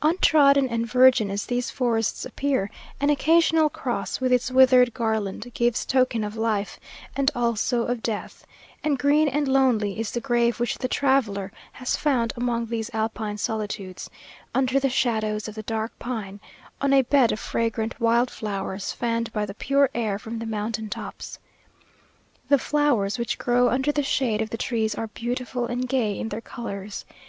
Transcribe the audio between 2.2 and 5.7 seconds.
appear, an occasional cross, with its withered garland,